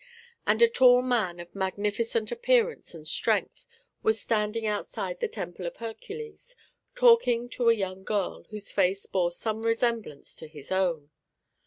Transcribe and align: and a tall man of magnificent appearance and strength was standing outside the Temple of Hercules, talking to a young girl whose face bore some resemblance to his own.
and 0.47 0.63
a 0.63 0.67
tall 0.67 1.03
man 1.03 1.39
of 1.39 1.53
magnificent 1.53 2.31
appearance 2.31 2.95
and 2.95 3.07
strength 3.07 3.67
was 4.01 4.19
standing 4.19 4.65
outside 4.65 5.19
the 5.19 5.27
Temple 5.27 5.67
of 5.67 5.77
Hercules, 5.77 6.55
talking 6.95 7.47
to 7.49 7.69
a 7.69 7.73
young 7.75 8.03
girl 8.03 8.45
whose 8.49 8.71
face 8.71 9.05
bore 9.05 9.31
some 9.31 9.61
resemblance 9.61 10.35
to 10.37 10.47
his 10.47 10.71
own. 10.71 11.11